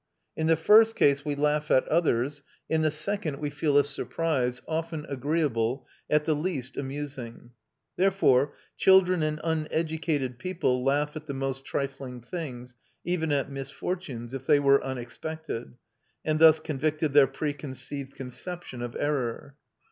In 0.35 0.47
the 0.47 0.57
first 0.57 0.95
case 0.95 1.23
we 1.23 1.35
laugh 1.35 1.69
at 1.69 1.87
others, 1.87 2.41
in 2.67 2.81
the 2.81 2.89
second 2.89 3.37
we 3.37 3.51
feel 3.51 3.77
a 3.77 3.83
surprise, 3.83 4.59
often 4.67 5.05
agreeable, 5.07 5.85
at 6.09 6.25
the 6.25 6.33
least 6.35 6.75
amusing. 6.75 7.51
Therefore 7.97 8.55
children 8.77 9.21
and 9.21 9.39
uneducated 9.43 10.39
people 10.39 10.83
laugh 10.83 11.15
at 11.15 11.27
the 11.27 11.35
most 11.35 11.65
trifling 11.65 12.19
things, 12.19 12.75
even 13.05 13.31
at 13.31 13.51
misfortunes, 13.51 14.33
if 14.33 14.47
they 14.47 14.59
were 14.59 14.83
unexpected, 14.83 15.75
and 16.25 16.39
thus 16.39 16.59
convicted 16.59 17.13
their 17.13 17.27
preconceived 17.27 18.15
conception 18.15 18.81
of 18.81 18.95
error. 18.97 19.55